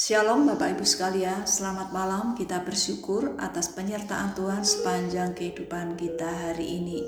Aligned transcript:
Shalom 0.00 0.48
Bapak 0.48 0.80
Ibu 0.80 0.84
sekalian, 0.88 1.44
selamat 1.44 1.92
malam. 1.92 2.32
Kita 2.32 2.64
bersyukur 2.64 3.36
atas 3.36 3.68
penyertaan 3.76 4.32
Tuhan 4.32 4.64
sepanjang 4.64 5.36
kehidupan 5.36 6.00
kita 6.00 6.24
hari 6.24 6.80
ini. 6.80 7.04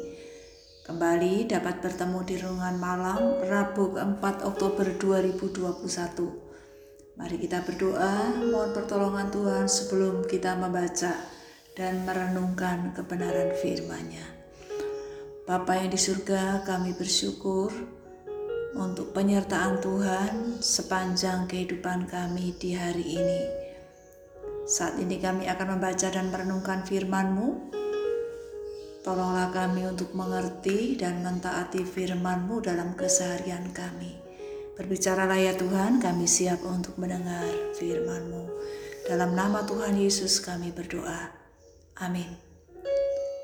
Kembali 0.84 1.49
dapat 1.49 1.81
bertemu 1.81 2.20
di 2.20 2.36
renungan 2.36 2.76
malam 2.76 3.41
Rabu 3.49 3.97
4 3.97 4.44
Oktober 4.44 4.92
2021. 5.00 7.17
Mari 7.17 7.36
kita 7.41 7.65
berdoa, 7.65 8.29
mohon 8.52 8.77
pertolongan 8.77 9.32
Tuhan 9.32 9.72
sebelum 9.72 10.29
kita 10.29 10.61
membaca 10.61 11.16
dan 11.72 12.04
merenungkan 12.04 12.93
kebenaran 12.93 13.56
firman-Nya. 13.56 14.27
Bapa 15.48 15.80
yang 15.80 15.88
di 15.88 15.96
surga, 15.96 16.61
kami 16.68 16.93
bersyukur 16.93 17.72
untuk 18.73 19.12
penyertaan 19.12 19.80
Tuhan 19.84 20.64
sepanjang 20.64 21.45
kehidupan 21.48 22.09
kami 22.09 22.57
di 22.57 22.73
hari 22.73 23.05
ini. 23.20 23.43
Saat 24.65 24.96
ini 24.96 25.20
kami 25.20 25.51
akan 25.51 25.77
membaca 25.77 26.09
dan 26.09 26.33
merenungkan 26.33 26.87
firman-Mu. 26.87 27.48
Tolonglah 29.02 29.51
kami 29.51 29.82
untuk 29.91 30.15
mengerti 30.15 30.95
dan 30.95 31.20
mentaati 31.20 31.82
firman-Mu 31.82 32.62
dalam 32.62 32.95
keseharian 32.95 33.74
kami. 33.74 34.15
Berbicaralah 34.79 35.37
ya 35.37 35.52
Tuhan, 35.52 36.01
kami 36.01 36.24
siap 36.24 36.65
untuk 36.65 36.96
mendengar 36.96 37.45
firman-Mu. 37.77 38.43
Dalam 39.04 39.34
nama 39.34 39.66
Tuhan 39.66 39.98
Yesus 39.98 40.41
kami 40.41 40.70
berdoa. 40.70 41.34
Amin. 41.98 42.52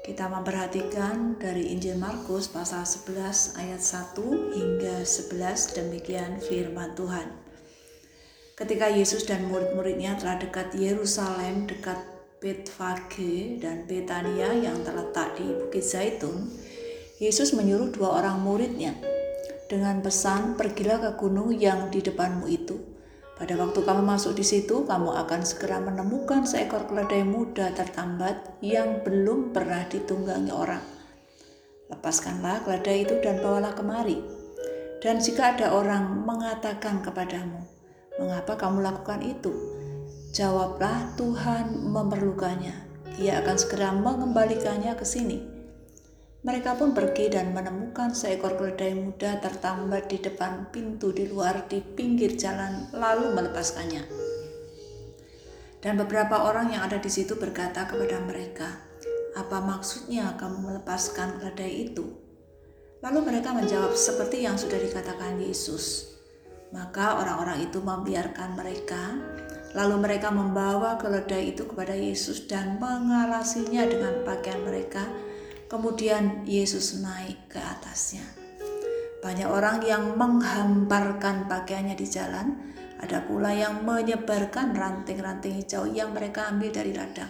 Kita 0.08 0.24
memperhatikan 0.24 1.36
dari 1.36 1.68
Injil 1.68 2.00
Markus 2.00 2.48
pasal 2.48 2.88
11 2.88 3.60
ayat 3.60 3.76
1 3.76 4.16
hingga 4.56 5.04
11 5.04 5.76
demikian 5.76 6.40
firman 6.40 6.96
Tuhan. 6.96 7.28
Ketika 8.56 8.88
Yesus 8.88 9.28
dan 9.28 9.52
murid-muridnya 9.52 10.16
telah 10.16 10.40
dekat 10.40 10.72
Yerusalem, 10.72 11.68
dekat 11.68 12.00
Betfage 12.40 13.60
dan 13.60 13.84
Betania 13.84 14.48
yang 14.56 14.80
terletak 14.80 15.36
di 15.36 15.44
Bukit 15.44 15.84
Zaitun, 15.84 16.56
Yesus 17.20 17.52
menyuruh 17.52 17.92
dua 17.92 18.24
orang 18.24 18.40
muridnya 18.40 18.96
dengan 19.68 20.00
pesan, 20.00 20.56
"Pergilah 20.56 21.04
ke 21.04 21.10
gunung 21.20 21.52
yang 21.52 21.92
di 21.92 22.00
depanmu 22.00 22.48
itu." 22.48 22.97
Pada 23.38 23.54
waktu 23.54 23.86
kamu 23.86 24.02
masuk 24.02 24.34
di 24.34 24.42
situ, 24.42 24.82
kamu 24.82 25.14
akan 25.14 25.46
segera 25.46 25.78
menemukan 25.78 26.42
seekor 26.42 26.90
keledai 26.90 27.22
muda 27.22 27.70
tertambat 27.70 28.58
yang 28.58 29.06
belum 29.06 29.54
pernah 29.54 29.86
ditunggangi 29.86 30.50
orang. 30.50 30.82
Lepaskanlah 31.86 32.66
keledai 32.66 33.06
itu 33.06 33.14
dan 33.22 33.38
bawalah 33.38 33.78
kemari. 33.78 34.18
Dan 34.98 35.22
jika 35.22 35.54
ada 35.54 35.70
orang 35.70 36.26
mengatakan 36.26 36.98
kepadamu, 36.98 37.62
"Mengapa 38.18 38.58
kamu 38.58 38.82
lakukan 38.82 39.22
itu?" 39.22 39.54
Jawablah, 40.34 41.14
"Tuhan 41.14 41.94
memerlukannya. 41.94 42.74
Ia 43.22 43.38
akan 43.46 43.54
segera 43.54 43.94
mengembalikannya 43.94 44.98
ke 44.98 45.06
sini." 45.06 45.57
Mereka 46.38 46.78
pun 46.78 46.94
pergi 46.94 47.34
dan 47.34 47.50
menemukan 47.50 48.14
seekor 48.14 48.54
keledai 48.54 48.94
muda 48.94 49.42
tertambat 49.42 50.06
di 50.06 50.22
depan 50.22 50.70
pintu 50.70 51.10
di 51.10 51.26
luar 51.26 51.66
di 51.66 51.82
pinggir 51.82 52.38
jalan, 52.38 52.86
lalu 52.94 53.34
melepaskannya. 53.34 54.06
Dan 55.82 55.98
beberapa 55.98 56.46
orang 56.46 56.70
yang 56.70 56.86
ada 56.86 57.02
di 57.02 57.10
situ 57.10 57.34
berkata 57.34 57.90
kepada 57.90 58.22
mereka, 58.22 58.70
"Apa 59.34 59.58
maksudnya 59.58 60.38
kamu 60.38 60.62
melepaskan 60.62 61.42
keledai 61.42 61.90
itu?" 61.90 62.06
Lalu 63.02 63.18
mereka 63.34 63.50
menjawab 63.50 63.98
seperti 63.98 64.46
yang 64.46 64.54
sudah 64.54 64.78
dikatakan 64.78 65.42
Yesus. 65.42 66.14
Maka 66.70 67.18
orang-orang 67.18 67.66
itu 67.66 67.82
membiarkan 67.82 68.54
mereka, 68.54 69.18
lalu 69.74 70.06
mereka 70.06 70.30
membawa 70.30 70.94
keledai 71.02 71.50
itu 71.50 71.66
kepada 71.66 71.98
Yesus 71.98 72.46
dan 72.46 72.78
mengalasinya 72.78 73.86
dengan 73.90 74.22
pakaian 74.22 74.62
mereka 74.62 75.02
Kemudian 75.68 76.48
Yesus 76.48 76.96
naik 77.04 77.52
ke 77.52 77.60
atasnya. 77.60 78.24
Banyak 79.20 79.48
orang 79.52 79.84
yang 79.84 80.16
menghamparkan 80.16 81.44
pakaiannya 81.44 81.92
di 81.92 82.08
jalan, 82.08 82.56
ada 82.98 83.20
pula 83.28 83.52
yang 83.52 83.84
menyebarkan 83.84 84.72
ranting-ranting 84.72 85.60
hijau 85.60 85.84
yang 85.84 86.16
mereka 86.16 86.48
ambil 86.48 86.72
dari 86.72 86.96
ladang. 86.96 87.28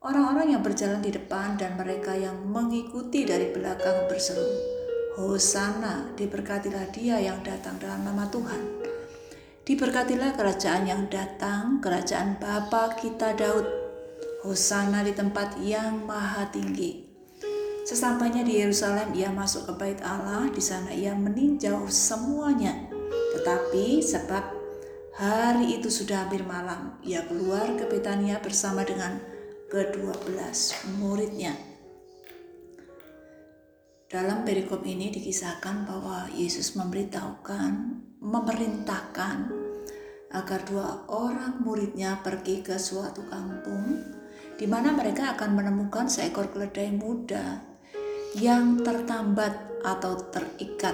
Orang-orang 0.00 0.56
yang 0.56 0.62
berjalan 0.64 1.04
di 1.04 1.12
depan 1.12 1.60
dan 1.60 1.76
mereka 1.76 2.16
yang 2.16 2.40
mengikuti 2.48 3.28
dari 3.28 3.52
belakang 3.52 4.08
berseru, 4.08 4.46
Hosana, 5.16 6.12
diberkatilah 6.16 6.88
dia 6.92 7.16
yang 7.20 7.44
datang 7.44 7.76
dalam 7.76 8.04
nama 8.04 8.28
Tuhan. 8.32 8.62
Diberkatilah 9.66 10.36
kerajaan 10.38 10.86
yang 10.86 11.02
datang, 11.10 11.84
kerajaan 11.84 12.38
Bapa 12.38 12.94
kita 12.96 13.34
Daud. 13.34 13.66
Hosana 14.46 15.02
di 15.02 15.10
tempat 15.10 15.58
yang 15.58 16.06
maha 16.06 16.46
tinggi. 16.52 17.05
Sesampainya 17.86 18.42
di 18.42 18.58
Yerusalem, 18.58 19.14
ia 19.14 19.30
masuk 19.30 19.70
ke 19.70 19.72
bait 19.78 20.02
Allah. 20.02 20.50
Di 20.50 20.58
sana 20.58 20.90
ia 20.90 21.14
meninjau 21.14 21.86
semuanya. 21.86 22.74
Tetapi 23.38 24.02
sebab 24.02 24.42
hari 25.14 25.78
itu 25.78 25.86
sudah 25.86 26.26
hampir 26.26 26.42
malam, 26.42 26.98
ia 27.06 27.22
keluar 27.30 27.78
ke 27.78 27.86
Betania 27.86 28.42
bersama 28.42 28.82
dengan 28.82 29.22
kedua 29.70 30.18
belas 30.26 30.74
muridnya. 30.98 31.54
Dalam 34.10 34.42
perikop 34.42 34.82
ini 34.82 35.14
dikisahkan 35.14 35.86
bahwa 35.86 36.26
Yesus 36.34 36.74
memberitahukan, 36.74 37.70
memerintahkan 38.18 39.38
agar 40.34 40.60
dua 40.66 41.06
orang 41.06 41.62
muridnya 41.62 42.18
pergi 42.18 42.66
ke 42.66 42.82
suatu 42.82 43.22
kampung 43.30 44.02
di 44.58 44.66
mana 44.66 44.90
mereka 44.90 45.38
akan 45.38 45.54
menemukan 45.54 46.10
seekor 46.10 46.50
keledai 46.50 46.90
muda 46.90 47.75
yang 48.36 48.84
tertambat 48.84 49.80
atau 49.80 50.20
terikat 50.28 50.92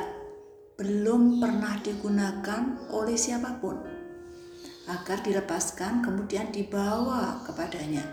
belum 0.78 1.42
pernah 1.42 1.75
digunakan 1.82 2.86
oleh 2.94 3.19
siapa 3.19 3.58
pun 3.58 3.82
agar 4.86 5.19
dilepaskan 5.26 6.06
kemudian 6.06 6.54
dibawa 6.54 7.42
kepadanya. 7.42 8.06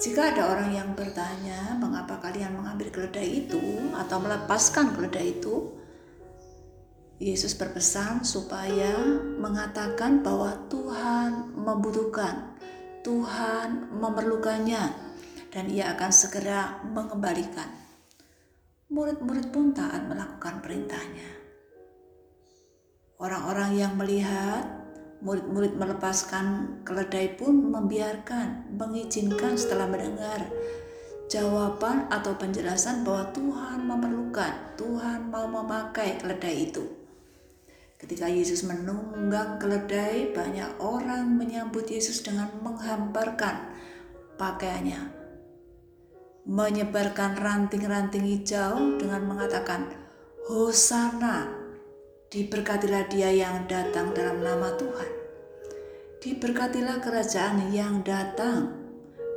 Jika 0.00 0.32
ada 0.32 0.48
orang 0.48 0.72
yang 0.72 0.88
bertanya, 0.96 1.76
"Mengapa 1.76 2.24
kalian 2.24 2.56
mengambil 2.56 2.88
keledai 2.88 3.44
itu 3.44 3.60
atau 3.92 4.16
melepaskan 4.16 4.96
keledai 4.96 5.36
itu?" 5.36 5.76
Yesus 7.20 7.52
berpesan 7.52 8.24
supaya 8.24 8.96
mengatakan 9.36 10.24
bahwa 10.24 10.56
Tuhan 10.72 11.52
membutuhkan, 11.52 12.56
Tuhan 13.04 13.92
memerlukannya, 13.92 14.84
dan 15.52 15.64
Ia 15.68 15.98
akan 15.98 16.12
segera 16.14 16.80
mengembalikan. 16.88 17.87
Murid-murid 18.88 19.52
pun 19.52 19.76
taat 19.76 20.08
melakukan 20.08 20.64
perintahnya. 20.64 21.28
Orang-orang 23.20 23.76
yang 23.76 23.92
melihat 24.00 24.64
murid-murid 25.20 25.76
melepaskan 25.76 26.80
keledai 26.88 27.36
pun 27.36 27.68
membiarkan, 27.68 28.72
mengizinkan 28.80 29.60
setelah 29.60 29.90
mendengar 29.90 30.48
jawaban 31.28 32.08
atau 32.08 32.32
penjelasan 32.40 33.04
bahwa 33.04 33.28
Tuhan 33.36 33.84
memerlukan, 33.84 34.80
Tuhan 34.80 35.28
mau 35.28 35.44
memakai 35.44 36.16
keledai 36.16 36.72
itu. 36.72 36.88
Ketika 38.00 38.30
Yesus 38.30 38.64
menunggang 38.64 39.60
keledai, 39.60 40.32
banyak 40.32 40.80
orang 40.80 41.28
menyambut 41.36 41.84
Yesus 41.90 42.24
dengan 42.24 42.48
menghamparkan 42.62 43.74
pakaiannya, 44.38 45.17
menyebarkan 46.48 47.36
ranting-ranting 47.36 48.24
hijau 48.24 48.96
dengan 48.96 49.20
mengatakan, 49.28 49.84
Hosana, 50.48 51.44
diberkatilah 52.32 53.04
dia 53.12 53.28
yang 53.28 53.68
datang 53.68 54.16
dalam 54.16 54.40
nama 54.40 54.72
Tuhan. 54.80 55.10
Diberkatilah 56.24 57.04
kerajaan 57.04 57.68
yang 57.68 58.00
datang, 58.00 58.72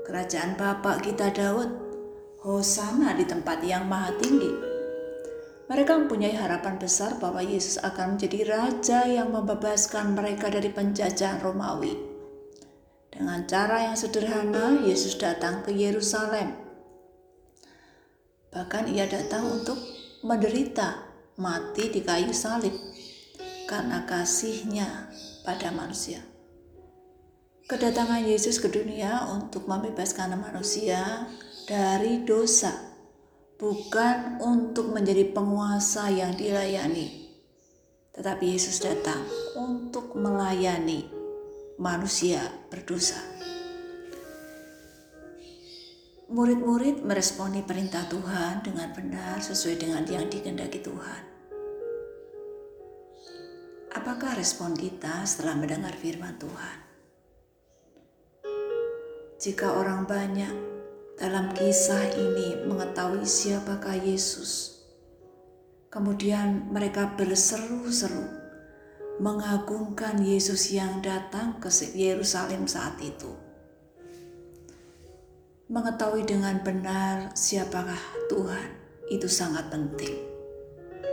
kerajaan 0.07 0.55
Bapak 0.55 1.03
kita 1.03 1.35
Daud. 1.35 1.83
Hosana 2.41 3.13
di 3.13 3.27
tempat 3.27 3.61
yang 3.61 3.85
maha 3.85 4.17
tinggi. 4.17 4.49
Mereka 5.69 5.93
mempunyai 5.93 6.33
harapan 6.33 6.81
besar 6.81 7.21
bahwa 7.21 7.37
Yesus 7.37 7.77
akan 7.77 8.17
menjadi 8.17 8.39
raja 8.49 9.05
yang 9.05 9.29
membebaskan 9.29 10.17
mereka 10.17 10.49
dari 10.49 10.73
penjajahan 10.73 11.37
Romawi. 11.37 11.93
Dengan 13.13 13.45
cara 13.45 13.85
yang 13.85 13.93
sederhana, 13.93 14.81
Yesus 14.81 15.21
datang 15.21 15.61
ke 15.61 15.69
Yerusalem 15.69 16.70
Bahkan 18.51 18.91
ia 18.91 19.07
datang 19.07 19.47
untuk 19.47 19.79
menderita, 20.27 21.07
mati 21.39 21.87
di 21.87 22.03
kayu 22.03 22.35
salib 22.35 22.75
karena 23.63 24.03
kasihnya 24.03 25.07
pada 25.47 25.71
manusia. 25.71 26.19
Kedatangan 27.71 28.27
Yesus 28.27 28.59
ke 28.59 28.67
dunia 28.67 29.31
untuk 29.31 29.63
membebaskan 29.71 30.35
manusia 30.35 31.31
dari 31.63 32.27
dosa, 32.27 32.75
bukan 33.55 34.43
untuk 34.43 34.91
menjadi 34.91 35.31
penguasa 35.31 36.11
yang 36.11 36.35
dilayani. 36.35 37.31
Tetapi 38.11 38.43
Yesus 38.43 38.83
datang 38.83 39.23
untuk 39.55 40.11
melayani 40.19 41.07
manusia 41.79 42.43
berdosa. 42.67 43.30
Murid-murid 46.31 47.03
meresponi 47.03 47.59
perintah 47.59 48.07
Tuhan 48.07 48.63
dengan 48.63 48.95
benar 48.95 49.43
sesuai 49.43 49.83
dengan 49.83 50.07
yang 50.07 50.31
dikehendaki 50.31 50.79
Tuhan. 50.79 51.23
Apakah 53.91 54.39
respon 54.39 54.71
kita 54.71 55.27
setelah 55.27 55.59
mendengar 55.59 55.91
firman 55.91 56.39
Tuhan? 56.39 56.77
Jika 59.43 59.75
orang 59.75 60.07
banyak 60.07 60.55
dalam 61.19 61.51
kisah 61.51 62.15
ini 62.15 62.63
mengetahui 62.63 63.27
siapakah 63.27 63.99
Yesus, 63.99 64.79
kemudian 65.91 66.71
mereka 66.71 67.11
berseru-seru 67.11 68.23
mengagungkan 69.19 70.23
Yesus 70.23 70.71
yang 70.71 71.03
datang 71.03 71.59
ke 71.59 71.67
Yerusalem 71.91 72.71
saat 72.71 72.95
itu. 73.03 73.50
Mengetahui 75.71 76.27
dengan 76.27 76.59
benar 76.59 77.31
siapakah 77.31 78.27
Tuhan 78.27 78.75
itu 79.07 79.23
sangat 79.31 79.71
penting. 79.71 80.19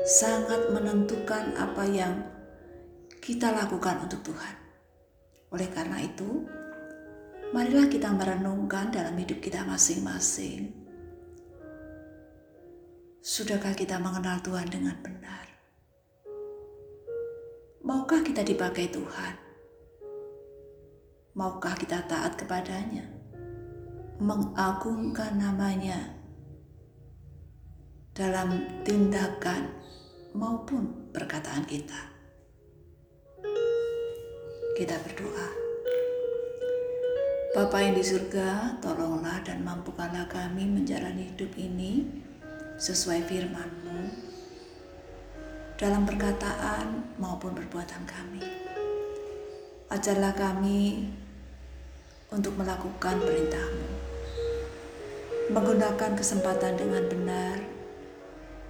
Sangat 0.02 0.74
menentukan 0.74 1.54
apa 1.54 1.86
yang 1.86 2.26
kita 3.22 3.54
lakukan 3.54 4.02
untuk 4.02 4.18
Tuhan. 4.26 4.56
Oleh 5.54 5.70
karena 5.70 6.02
itu, 6.02 6.42
marilah 7.54 7.86
kita 7.86 8.10
merenungkan 8.10 8.90
dalam 8.90 9.14
hidup 9.14 9.38
kita 9.38 9.62
masing-masing. 9.62 10.74
Sudahkah 13.22 13.78
kita 13.78 14.02
mengenal 14.02 14.42
Tuhan 14.42 14.66
dengan 14.66 14.98
benar? 14.98 15.46
Maukah 17.86 18.26
kita 18.26 18.42
dipakai 18.42 18.90
Tuhan? 18.90 19.38
Maukah 21.38 21.78
kita 21.78 22.02
taat 22.10 22.34
kepadanya? 22.34 23.17
Mengagungkan 24.18 25.38
namanya 25.38 26.18
dalam 28.18 28.66
tindakan 28.82 29.70
maupun 30.34 31.10
perkataan 31.14 31.62
kita. 31.70 32.10
Kita 34.74 34.94
berdoa. 35.06 35.48
Bapa 37.54 37.78
yang 37.82 37.98
di 37.98 38.02
surga, 38.06 38.78
tolonglah 38.78 39.42
dan 39.46 39.62
mampukanlah 39.66 40.26
kami 40.30 40.66
menjalani 40.66 41.34
hidup 41.34 41.50
ini 41.58 42.06
sesuai 42.78 43.26
firman-Mu 43.26 43.98
dalam 45.74 46.06
perkataan 46.06 47.18
maupun 47.18 47.58
perbuatan 47.58 48.02
kami. 48.06 48.42
Ajarlah 49.90 50.34
kami 50.38 51.10
untuk 52.30 52.54
melakukan 52.54 53.18
perintahmu, 53.18 53.97
menggunakan 55.48 56.12
kesempatan 56.12 56.76
dengan 56.76 57.08
benar 57.08 57.56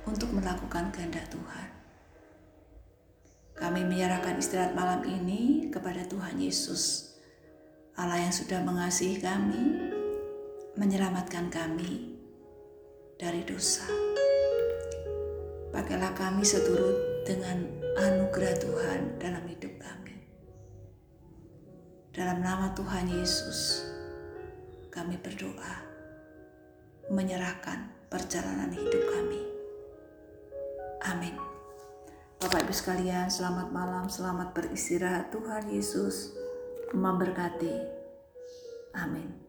untuk 0.07 0.31
melakukan 0.31 0.95
kehendak 0.95 1.27
Tuhan. 1.27 1.69
Kami 3.59 3.83
menyerahkan 3.83 4.39
istirahat 4.39 4.79
malam 4.79 5.03
ini 5.03 5.67
kepada 5.75 6.07
Tuhan 6.07 6.39
Yesus, 6.39 7.15
Allah 7.99 8.23
yang 8.23 8.31
sudah 8.31 8.63
mengasihi 8.63 9.19
kami, 9.19 9.91
menyelamatkan 10.79 11.51
kami 11.51 12.15
dari 13.19 13.43
dosa. 13.43 13.83
Pakailah 15.75 16.15
kami 16.15 16.47
seturut 16.47 17.27
dengan 17.27 17.67
anugerah 17.99 18.55
Tuhan 18.63 19.01
dalam 19.19 19.43
hidup 19.51 19.75
kami. 19.83 20.15
Dalam 22.15 22.39
nama 22.39 22.71
Tuhan 22.79 23.11
Yesus, 23.11 23.83
kami 24.95 25.19
berdoa, 25.19 25.88
menyerahkan 27.09 27.89
perjalanan 28.13 28.73
hidup 28.73 29.03
kami. 29.09 29.41
Amin. 31.09 31.35
Bapak 32.39 32.69
Ibu 32.69 32.75
sekalian, 32.75 33.27
selamat 33.27 33.75
malam, 33.75 34.07
selamat 34.07 34.55
beristirahat. 34.55 35.35
Tuhan 35.35 35.67
Yesus 35.73 36.37
memberkati. 36.95 37.75
Amin. 38.95 39.48